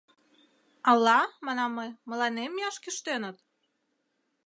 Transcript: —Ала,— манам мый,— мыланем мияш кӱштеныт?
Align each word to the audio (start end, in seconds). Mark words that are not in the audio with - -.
—Ала,— 0.89 1.19
манам 1.45 1.71
мый,— 1.77 1.89
мыланем 2.09 2.51
мияш 2.53 2.75
кӱштеныт? 2.83 3.37